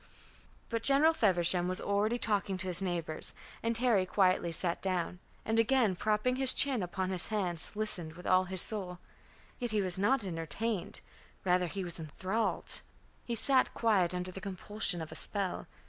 But 0.69 0.81
General 0.81 1.13
Feversham 1.13 1.67
was 1.67 1.79
already 1.79 2.17
talking 2.17 2.57
to 2.57 2.65
his 2.65 2.81
neighbours, 2.81 3.35
and 3.61 3.77
Harry 3.77 4.07
quietly 4.07 4.51
sat 4.51 4.81
down, 4.81 5.19
and 5.45 5.59
again 5.59 5.95
propping 5.95 6.37
his 6.37 6.55
chin 6.55 6.81
upon 6.81 7.11
his 7.11 7.27
hands, 7.27 7.75
listened 7.75 8.13
with 8.13 8.25
all 8.25 8.45
his 8.45 8.63
soul. 8.63 8.97
Yet 9.59 9.69
he 9.69 9.81
was 9.83 9.99
not 9.99 10.25
entertained; 10.25 11.01
rather 11.45 11.67
he 11.67 11.83
was 11.83 11.99
enthralled; 11.99 12.81
he 13.25 13.35
sat 13.35 13.75
quiet 13.75 14.15
under 14.15 14.31
the 14.31 14.41
compulsion 14.41 15.03
of 15.03 15.11
a 15.11 15.15
spell. 15.15 15.67